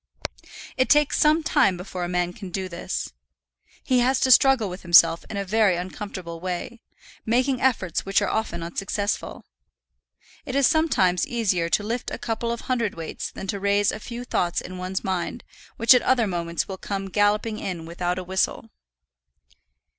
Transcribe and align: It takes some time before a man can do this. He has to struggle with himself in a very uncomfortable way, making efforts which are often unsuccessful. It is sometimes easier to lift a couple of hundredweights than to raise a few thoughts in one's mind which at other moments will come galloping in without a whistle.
It 0.77 0.89
takes 0.89 1.19
some 1.19 1.43
time 1.43 1.77
before 1.77 2.03
a 2.03 2.09
man 2.09 2.33
can 2.33 2.49
do 2.49 2.67
this. 2.67 3.13
He 3.83 3.99
has 3.99 4.19
to 4.21 4.31
struggle 4.31 4.67
with 4.67 4.81
himself 4.81 5.23
in 5.29 5.37
a 5.37 5.45
very 5.45 5.75
uncomfortable 5.75 6.39
way, 6.39 6.81
making 7.23 7.61
efforts 7.61 8.03
which 8.03 8.19
are 8.19 8.27
often 8.27 8.63
unsuccessful. 8.63 9.45
It 10.43 10.55
is 10.55 10.65
sometimes 10.65 11.27
easier 11.27 11.69
to 11.69 11.83
lift 11.83 12.09
a 12.09 12.17
couple 12.17 12.51
of 12.51 12.63
hundredweights 12.63 13.31
than 13.33 13.45
to 13.45 13.59
raise 13.59 13.91
a 13.91 13.99
few 13.99 14.23
thoughts 14.23 14.59
in 14.59 14.79
one's 14.79 15.03
mind 15.03 15.43
which 15.77 15.93
at 15.93 16.01
other 16.01 16.25
moments 16.25 16.67
will 16.67 16.77
come 16.79 17.07
galloping 17.09 17.59
in 17.59 17.85
without 17.85 18.17
a 18.17 18.23
whistle. 18.23 18.71